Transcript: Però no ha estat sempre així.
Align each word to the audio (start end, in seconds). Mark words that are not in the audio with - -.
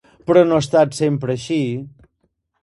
Però 0.29 0.41
no 0.47 0.55
ha 0.59 0.63
estat 0.63 0.97
sempre 1.01 1.35
així. 1.35 1.61